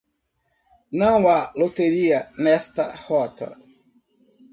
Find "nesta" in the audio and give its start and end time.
2.39-2.91